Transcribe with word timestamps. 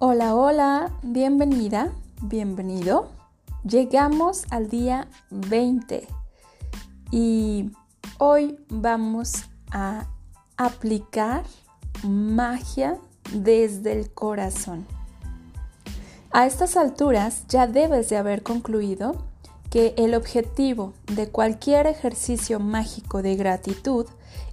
Hola, 0.00 0.36
hola, 0.36 0.92
bienvenida, 1.02 1.90
bienvenido. 2.22 3.08
Llegamos 3.64 4.44
al 4.50 4.68
día 4.68 5.08
20 5.30 6.06
y 7.10 7.72
hoy 8.18 8.60
vamos 8.68 9.46
a 9.72 10.06
aplicar 10.56 11.42
magia 12.04 12.96
desde 13.32 13.90
el 13.90 14.12
corazón. 14.12 14.86
A 16.30 16.46
estas 16.46 16.76
alturas 16.76 17.48
ya 17.48 17.66
debes 17.66 18.08
de 18.08 18.18
haber 18.18 18.44
concluido 18.44 19.16
que 19.70 19.94
el 19.96 20.14
objetivo 20.14 20.94
de 21.06 21.28
cualquier 21.28 21.86
ejercicio 21.86 22.58
mágico 22.58 23.22
de 23.22 23.36
gratitud 23.36 24.06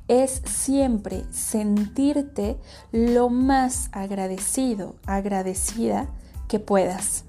es 0.08 0.42
siempre 0.46 1.24
sentirte 1.32 2.58
lo 2.92 3.30
más 3.30 3.90
agradecido, 3.92 4.96
agradecida 5.06 6.08
que 6.48 6.60
puedas. 6.60 7.24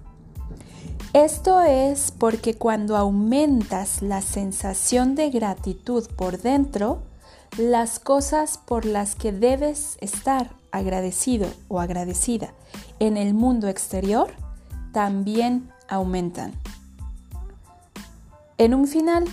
Esto 1.13 1.63
es 1.63 2.11
porque 2.11 2.55
cuando 2.55 2.97
aumentas 2.97 4.03
la 4.03 4.21
sensación 4.21 5.15
de 5.15 5.31
gratitud 5.31 6.07
por 6.17 6.43
dentro, 6.43 7.03
las 7.57 7.99
cosas 7.99 8.59
por 8.59 8.85
las 8.85 9.15
que 9.15 9.33
debes 9.33 9.97
estar 10.03 10.51
agradecido 10.73 11.49
o 11.69 11.81
agradecida 11.81 12.53
en 12.99 13.17
el 13.17 13.33
mundo 13.33 13.69
exterior 13.69 14.29
también 14.93 15.71
aumentan. 15.89 16.53
En 18.59 18.75
un 18.75 18.87
final, 18.87 19.25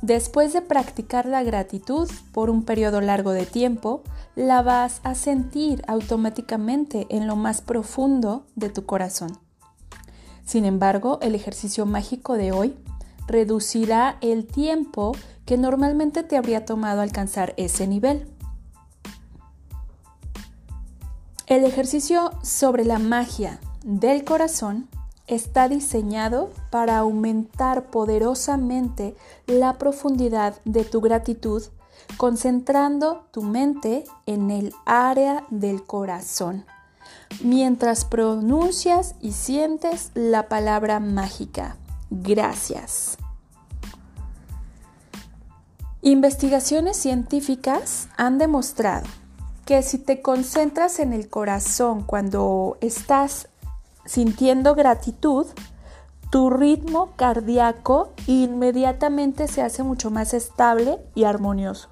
Después 0.00 0.52
de 0.52 0.62
practicar 0.62 1.26
la 1.26 1.42
gratitud 1.42 2.08
por 2.32 2.50
un 2.50 2.62
periodo 2.62 3.00
largo 3.00 3.32
de 3.32 3.46
tiempo, 3.46 4.02
la 4.36 4.62
vas 4.62 5.00
a 5.02 5.16
sentir 5.16 5.82
automáticamente 5.88 7.06
en 7.10 7.26
lo 7.26 7.34
más 7.34 7.62
profundo 7.62 8.46
de 8.54 8.68
tu 8.68 8.86
corazón. 8.86 9.38
Sin 10.44 10.64
embargo, 10.64 11.18
el 11.20 11.34
ejercicio 11.34 11.84
mágico 11.84 12.34
de 12.34 12.52
hoy 12.52 12.76
reducirá 13.26 14.18
el 14.20 14.46
tiempo 14.46 15.16
que 15.44 15.58
normalmente 15.58 16.22
te 16.22 16.36
habría 16.36 16.64
tomado 16.64 17.00
alcanzar 17.00 17.54
ese 17.56 17.88
nivel. 17.88 18.28
El 21.46 21.64
ejercicio 21.64 22.30
sobre 22.42 22.84
la 22.84 23.00
magia 23.00 23.58
del 23.82 24.24
corazón 24.24 24.88
está 25.28 25.68
diseñado 25.68 26.50
para 26.70 26.98
aumentar 26.98 27.90
poderosamente 27.90 29.14
la 29.46 29.78
profundidad 29.78 30.56
de 30.64 30.84
tu 30.84 31.00
gratitud, 31.00 31.62
concentrando 32.16 33.26
tu 33.30 33.42
mente 33.42 34.04
en 34.26 34.50
el 34.50 34.74
área 34.86 35.44
del 35.50 35.84
corazón, 35.84 36.64
mientras 37.42 38.04
pronuncias 38.04 39.14
y 39.20 39.32
sientes 39.32 40.10
la 40.14 40.48
palabra 40.48 40.98
mágica. 40.98 41.76
Gracias. 42.10 43.18
Investigaciones 46.00 46.96
científicas 46.96 48.08
han 48.16 48.38
demostrado 48.38 49.06
que 49.66 49.82
si 49.82 49.98
te 49.98 50.22
concentras 50.22 51.00
en 51.00 51.12
el 51.12 51.28
corazón 51.28 52.02
cuando 52.02 52.78
estás 52.80 53.48
sintiendo 54.08 54.74
gratitud, 54.74 55.46
tu 56.30 56.48
ritmo 56.48 57.14
cardíaco 57.16 58.14
inmediatamente 58.26 59.48
se 59.48 59.62
hace 59.62 59.82
mucho 59.82 60.10
más 60.10 60.32
estable 60.32 60.98
y 61.14 61.24
armonioso, 61.24 61.90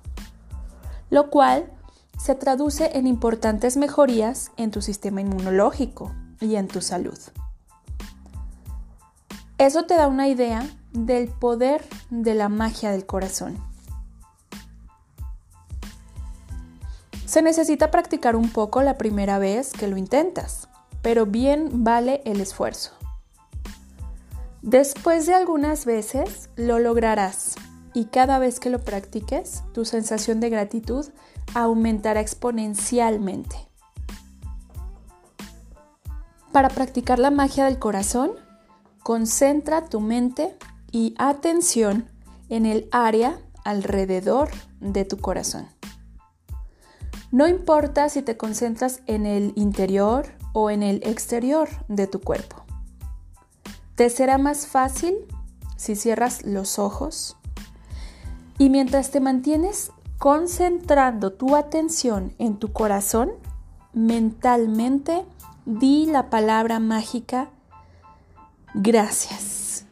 lo 1.11 1.31
cual 1.31 1.71
se 2.19 2.35
traduce 2.35 2.97
en 2.97 3.07
importantes 3.07 3.77
mejorías 3.77 4.51
en 4.57 4.71
tu 4.71 4.81
sistema 4.81 5.21
inmunológico 5.21 6.11
y 6.41 6.57
en 6.57 6.69
tu 6.69 6.81
salud. 6.81 7.19
Eso 9.59 9.85
te 9.85 9.97
da 9.97 10.09
una 10.09 10.29
idea 10.29 10.67
del 10.93 11.29
poder 11.29 11.85
de 12.09 12.35
la 12.35 12.49
magia 12.49 12.93
del 12.93 13.05
corazón. 13.05 13.59
Se 17.27 17.43
necesita 17.43 17.91
practicar 17.91 18.37
un 18.37 18.49
poco 18.49 18.81
la 18.81 18.97
primera 18.97 19.39
vez 19.39 19.73
que 19.73 19.89
lo 19.89 19.99
intentas 19.99 20.69
pero 21.07 21.25
bien 21.25 21.85
vale 21.85 22.21
el 22.25 22.41
esfuerzo. 22.41 22.91
Después 24.61 25.25
de 25.27 25.35
algunas 25.35 25.85
veces 25.85 26.51
lo 26.57 26.81
lograrás 26.81 27.55
y 27.95 28.07
cada 28.07 28.41
vez 28.41 28.59
que 28.59 28.71
lo 28.71 28.81
practiques, 28.81 29.63
tu 29.73 29.85
sensación 29.85 30.41
de 30.41 30.51
gratitud 30.51 31.07
aumentará 31.55 32.19
exponencialmente. 32.19 33.55
Para 36.51 36.71
practicar 36.71 37.21
la 37.21 37.31
magia 37.31 37.67
del 37.67 37.79
corazón, 37.79 38.33
concentra 39.05 39.85
tu 39.85 40.01
mente 40.01 40.57
y 40.91 41.15
atención 41.19 42.11
en 42.49 42.67
el 42.67 42.89
área 42.91 43.39
alrededor 43.63 44.49
de 44.81 45.05
tu 45.05 45.19
corazón. 45.19 45.69
No 47.31 47.47
importa 47.47 48.09
si 48.09 48.23
te 48.23 48.37
concentras 48.37 49.03
en 49.07 49.25
el 49.25 49.53
interior 49.55 50.35
o 50.59 50.71
en 50.71 50.83
el 50.83 51.03
exterior 51.07 51.69
de 51.87 52.07
tu 52.07 52.23
cuerpo. 52.23 52.65
Te 53.95 54.09
será 54.09 54.39
más 54.39 54.67
fácil 54.67 55.15
si 55.77 55.97
cierras 55.97 56.47
los 56.47 56.79
ojos 56.79 57.37
y 58.57 58.71
mientras 58.71 59.11
te 59.11 59.21
mantienes 59.21 59.91
concentrando 60.17 61.35
tu 61.35 61.57
atención 61.57 62.33
en 62.39 62.57
tu 62.57 62.73
corazón, 62.73 63.33
mentalmente 63.93 65.27
di 65.67 66.07
la 66.07 66.31
palabra 66.31 66.81
mágica 66.81 67.51
gracias. 68.73 69.85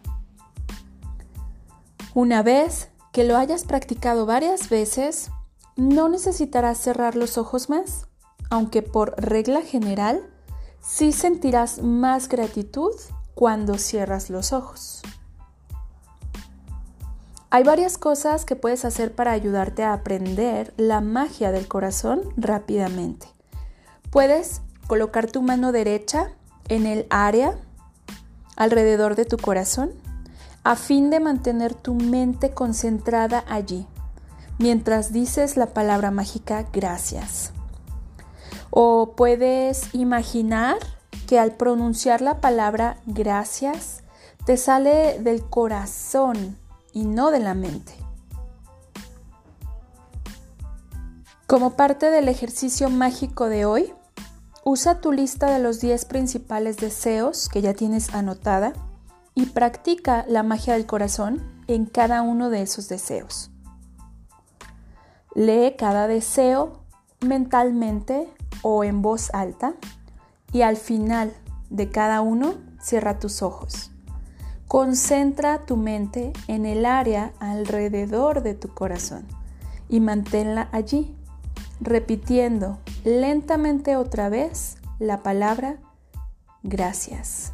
Una 2.14 2.42
vez 2.42 2.88
que 3.12 3.24
lo 3.24 3.36
hayas 3.36 3.64
practicado 3.64 4.24
varias 4.24 4.70
veces, 4.70 5.30
no 5.76 6.08
necesitarás 6.08 6.78
cerrar 6.78 7.16
los 7.16 7.36
ojos 7.36 7.68
más, 7.68 8.06
aunque 8.48 8.80
por 8.80 9.14
regla 9.22 9.60
general 9.60 10.30
sí 10.86 11.12
sentirás 11.12 11.82
más 11.82 12.28
gratitud 12.28 12.92
cuando 13.34 13.78
cierras 13.78 14.30
los 14.30 14.52
ojos. 14.52 15.02
Hay 17.50 17.62
varias 17.62 17.98
cosas 17.98 18.44
que 18.44 18.56
puedes 18.56 18.84
hacer 18.84 19.14
para 19.14 19.32
ayudarte 19.32 19.84
a 19.84 19.92
aprender 19.92 20.74
la 20.76 21.00
magia 21.00 21.52
del 21.52 21.68
corazón 21.68 22.22
rápidamente. 22.36 23.28
Puedes 24.10 24.60
colocar 24.86 25.30
tu 25.30 25.40
mano 25.40 25.72
derecha 25.72 26.32
en 26.68 26.86
el 26.86 27.06
área 27.10 27.56
alrededor 28.56 29.14
de 29.14 29.24
tu 29.24 29.36
corazón 29.38 29.92
a 30.64 30.76
fin 30.76 31.10
de 31.10 31.20
mantener 31.20 31.74
tu 31.74 31.94
mente 31.94 32.50
concentrada 32.50 33.44
allí 33.48 33.86
mientras 34.58 35.12
dices 35.12 35.56
la 35.56 35.66
palabra 35.66 36.10
mágica 36.10 36.66
gracias. 36.72 37.52
O 38.76 39.14
puedes 39.14 39.94
imaginar 39.94 40.78
que 41.28 41.38
al 41.38 41.52
pronunciar 41.52 42.20
la 42.20 42.40
palabra 42.40 42.96
gracias 43.06 44.02
te 44.46 44.56
sale 44.56 45.20
del 45.20 45.44
corazón 45.48 46.58
y 46.92 47.04
no 47.04 47.30
de 47.30 47.38
la 47.38 47.54
mente. 47.54 47.94
Como 51.46 51.76
parte 51.76 52.10
del 52.10 52.28
ejercicio 52.28 52.90
mágico 52.90 53.48
de 53.48 53.64
hoy, 53.64 53.92
usa 54.64 55.00
tu 55.00 55.12
lista 55.12 55.52
de 55.52 55.60
los 55.60 55.80
10 55.80 56.06
principales 56.06 56.76
deseos 56.78 57.48
que 57.48 57.62
ya 57.62 57.74
tienes 57.74 58.12
anotada 58.12 58.72
y 59.36 59.46
practica 59.46 60.24
la 60.26 60.42
magia 60.42 60.72
del 60.72 60.86
corazón 60.86 61.62
en 61.68 61.86
cada 61.86 62.22
uno 62.22 62.50
de 62.50 62.62
esos 62.62 62.88
deseos. 62.88 63.52
Lee 65.36 65.76
cada 65.78 66.08
deseo 66.08 66.80
mentalmente 67.20 68.34
o 68.64 68.82
en 68.82 69.02
voz 69.02 69.30
alta 69.34 69.74
y 70.52 70.62
al 70.62 70.76
final 70.76 71.32
de 71.68 71.90
cada 71.90 72.22
uno 72.22 72.54
cierra 72.80 73.18
tus 73.18 73.42
ojos. 73.42 73.92
Concentra 74.66 75.66
tu 75.66 75.76
mente 75.76 76.32
en 76.48 76.64
el 76.64 76.86
área 76.86 77.32
alrededor 77.38 78.42
de 78.42 78.54
tu 78.54 78.68
corazón 78.72 79.26
y 79.88 80.00
manténla 80.00 80.68
allí, 80.72 81.14
repitiendo 81.80 82.78
lentamente 83.04 83.96
otra 83.96 84.30
vez 84.30 84.78
la 84.98 85.22
palabra 85.22 85.76
gracias. 86.62 87.52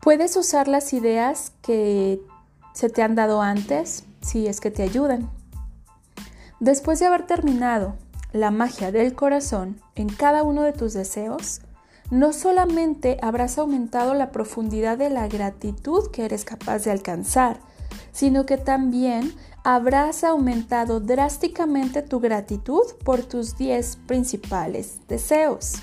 Puedes 0.00 0.36
usar 0.36 0.66
las 0.66 0.92
ideas 0.92 1.52
que 1.62 2.20
se 2.72 2.88
te 2.88 3.02
han 3.02 3.14
dado 3.14 3.40
antes 3.40 4.04
si 4.20 4.48
es 4.48 4.60
que 4.60 4.72
te 4.72 4.82
ayudan. 4.82 5.30
Después 6.58 6.98
de 6.98 7.06
haber 7.06 7.26
terminado 7.26 7.94
la 8.32 8.50
magia 8.50 8.92
del 8.92 9.14
corazón 9.14 9.80
en 9.94 10.08
cada 10.08 10.42
uno 10.42 10.62
de 10.62 10.72
tus 10.72 10.92
deseos, 10.92 11.60
no 12.10 12.32
solamente 12.32 13.18
habrás 13.22 13.58
aumentado 13.58 14.14
la 14.14 14.32
profundidad 14.32 14.98
de 14.98 15.10
la 15.10 15.28
gratitud 15.28 16.10
que 16.10 16.24
eres 16.24 16.44
capaz 16.44 16.84
de 16.84 16.90
alcanzar, 16.90 17.60
sino 18.12 18.46
que 18.46 18.56
también 18.56 19.32
habrás 19.62 20.24
aumentado 20.24 21.00
drásticamente 21.00 22.02
tu 22.02 22.20
gratitud 22.20 22.82
por 23.04 23.22
tus 23.22 23.56
10 23.56 23.96
principales 24.06 25.00
deseos. 25.06 25.74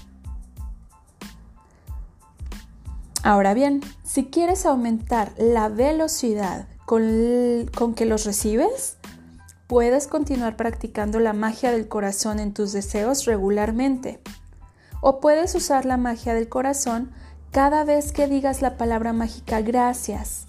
Ahora 3.24 3.54
bien, 3.54 3.82
si 4.04 4.26
quieres 4.26 4.66
aumentar 4.66 5.34
la 5.38 5.70
velocidad 5.70 6.68
con, 6.86 7.70
con 7.76 7.94
que 7.94 8.06
los 8.06 8.26
recibes, 8.26 8.97
puedes 9.68 10.08
continuar 10.08 10.56
practicando 10.56 11.20
la 11.20 11.34
magia 11.34 11.72
del 11.72 11.88
corazón 11.88 12.40
en 12.40 12.54
tus 12.54 12.72
deseos 12.72 13.26
regularmente. 13.26 14.22
O 15.02 15.20
puedes 15.20 15.54
usar 15.56 15.86
la 15.86 15.98
magia 15.98 16.34
del 16.34 16.50
corazón 16.50 17.12
cada 17.52 17.84
vez 17.84 18.12
que 18.12 18.28
digas 18.28 18.62
la 18.62 18.78
palabra 18.78 19.14
mágica 19.14 19.62
gracias. 19.62 20.48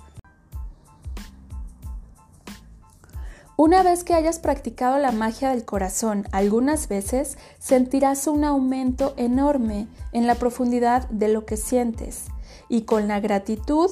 Una 3.56 3.82
vez 3.82 4.04
que 4.04 4.14
hayas 4.14 4.38
practicado 4.38 4.98
la 4.98 5.10
magia 5.10 5.50
del 5.50 5.64
corazón 5.64 6.28
algunas 6.30 6.86
veces, 6.86 7.38
sentirás 7.58 8.28
un 8.28 8.44
aumento 8.44 9.14
enorme 9.16 9.88
en 10.12 10.28
la 10.28 10.36
profundidad 10.36 11.08
de 11.08 11.26
lo 11.26 11.44
que 11.44 11.56
sientes 11.56 12.26
y 12.68 12.82
con 12.82 13.08
la 13.08 13.18
gratitud 13.18 13.90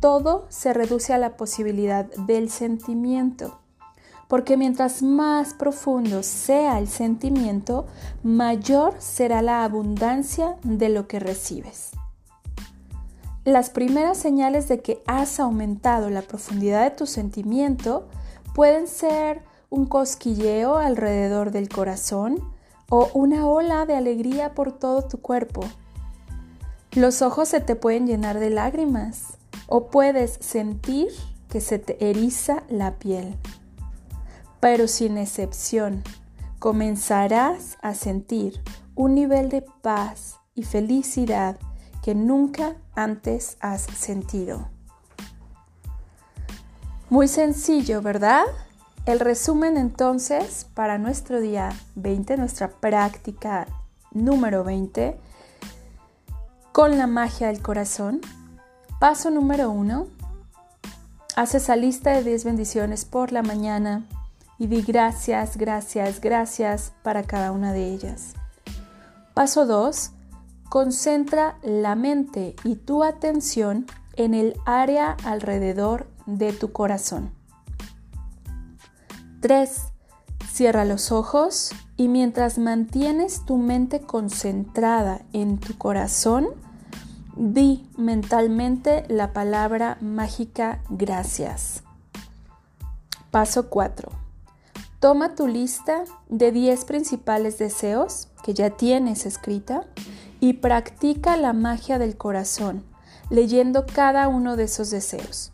todo 0.00 0.46
se 0.48 0.72
reduce 0.72 1.12
a 1.12 1.18
la 1.18 1.36
posibilidad 1.36 2.06
del 2.26 2.50
sentimiento. 2.50 3.60
Porque 4.30 4.56
mientras 4.56 5.02
más 5.02 5.52
profundo 5.52 6.22
sea 6.22 6.78
el 6.78 6.88
sentimiento, 6.88 7.86
mayor 8.22 8.94
será 8.98 9.42
la 9.42 9.62
abundancia 9.64 10.56
de 10.62 10.88
lo 10.88 11.06
que 11.06 11.20
recibes. 11.20 11.90
Las 13.44 13.68
primeras 13.68 14.16
señales 14.16 14.68
de 14.68 14.80
que 14.80 15.02
has 15.06 15.38
aumentado 15.40 16.08
la 16.08 16.22
profundidad 16.22 16.84
de 16.84 16.96
tu 16.96 17.06
sentimiento 17.06 18.08
Pueden 18.54 18.88
ser 18.88 19.42
un 19.70 19.86
cosquilleo 19.86 20.76
alrededor 20.76 21.52
del 21.52 21.68
corazón 21.68 22.42
o 22.88 23.08
una 23.14 23.46
ola 23.46 23.86
de 23.86 23.94
alegría 23.94 24.54
por 24.54 24.72
todo 24.72 25.02
tu 25.02 25.20
cuerpo. 25.20 25.62
Los 26.92 27.22
ojos 27.22 27.48
se 27.48 27.60
te 27.60 27.76
pueden 27.76 28.08
llenar 28.08 28.40
de 28.40 28.50
lágrimas 28.50 29.38
o 29.68 29.86
puedes 29.86 30.32
sentir 30.40 31.08
que 31.48 31.60
se 31.60 31.78
te 31.78 32.10
eriza 32.10 32.64
la 32.68 32.98
piel. 32.98 33.36
Pero 34.60 34.88
sin 34.88 35.16
excepción, 35.16 36.04
comenzarás 36.58 37.78
a 37.80 37.94
sentir 37.94 38.62
un 38.94 39.14
nivel 39.14 39.48
de 39.48 39.62
paz 39.62 40.36
y 40.54 40.64
felicidad 40.64 41.58
que 42.02 42.14
nunca 42.14 42.76
antes 42.94 43.56
has 43.60 43.82
sentido. 43.82 44.68
Muy 47.08 47.28
sencillo, 47.28 48.02
¿verdad? 48.02 48.44
El 49.06 49.20
resumen 49.20 49.78
entonces 49.78 50.66
para 50.74 50.98
nuestro 50.98 51.40
día 51.40 51.70
20, 51.94 52.36
nuestra 52.36 52.68
práctica 52.68 53.66
número 54.12 54.62
20, 54.62 55.18
con 56.72 56.98
la 56.98 57.06
magia 57.06 57.48
del 57.48 57.62
corazón. 57.62 58.20
Paso 59.00 59.30
número 59.30 59.70
1. 59.70 60.06
Haz 61.36 61.54
esa 61.54 61.74
lista 61.74 62.12
de 62.12 62.22
10 62.22 62.44
bendiciones 62.44 63.06
por 63.06 63.32
la 63.32 63.42
mañana 63.42 64.06
y 64.60 64.66
di 64.66 64.82
gracias, 64.82 65.56
gracias, 65.56 66.20
gracias 66.20 66.92
para 67.02 67.22
cada 67.22 67.50
una 67.50 67.72
de 67.72 67.94
ellas. 67.94 68.34
Paso 69.32 69.64
2. 69.64 70.12
Concentra 70.68 71.56
la 71.62 71.94
mente 71.94 72.54
y 72.62 72.76
tu 72.76 73.02
atención 73.02 73.86
en 74.16 74.34
el 74.34 74.54
área 74.66 75.16
alrededor 75.24 76.08
de 76.26 76.52
tu 76.52 76.72
corazón. 76.72 77.32
3. 79.40 79.80
Cierra 80.52 80.84
los 80.84 81.10
ojos 81.10 81.70
y 81.96 82.08
mientras 82.08 82.58
mantienes 82.58 83.46
tu 83.46 83.56
mente 83.56 84.00
concentrada 84.00 85.22
en 85.32 85.56
tu 85.56 85.78
corazón, 85.78 86.48
di 87.34 87.88
mentalmente 87.96 89.04
la 89.08 89.32
palabra 89.32 89.96
mágica 90.02 90.82
gracias. 90.90 91.82
Paso 93.30 93.70
4. 93.70 94.19
Toma 95.00 95.34
tu 95.34 95.48
lista 95.48 96.04
de 96.28 96.52
10 96.52 96.84
principales 96.84 97.56
deseos 97.56 98.28
que 98.42 98.52
ya 98.52 98.68
tienes 98.68 99.24
escrita 99.24 99.86
y 100.40 100.54
practica 100.54 101.38
la 101.38 101.54
magia 101.54 101.98
del 101.98 102.18
corazón, 102.18 102.84
leyendo 103.30 103.86
cada 103.86 104.28
uno 104.28 104.56
de 104.56 104.64
esos 104.64 104.90
deseos. 104.90 105.52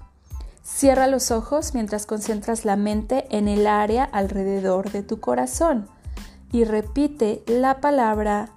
Cierra 0.65 1.07
los 1.07 1.31
ojos 1.31 1.75
mientras 1.75 2.07
concentras 2.07 2.65
la 2.65 2.75
mente 2.75 3.29
en 3.31 3.47
el 3.47 3.69
área 3.69 4.03
alrededor 4.03 4.91
de 4.91 5.05
tu 5.05 5.21
corazón 5.21 5.89
y 6.51 6.65
repite 6.65 7.45
la 7.47 7.81
palabra 7.81 8.49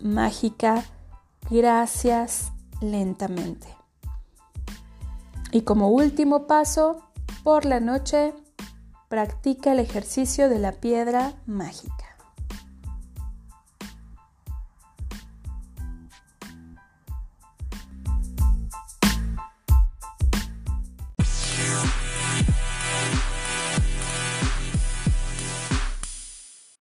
mágica 0.00 0.84
gracias 1.50 2.52
lentamente. 2.80 3.66
Y 5.50 5.62
como 5.62 5.88
último 5.88 6.46
paso, 6.46 7.02
por 7.42 7.64
la 7.64 7.80
noche, 7.80 8.32
practica 9.08 9.72
el 9.72 9.80
ejercicio 9.80 10.48
de 10.48 10.58
la 10.58 10.72
piedra 10.72 11.34
mágica. 11.46 12.03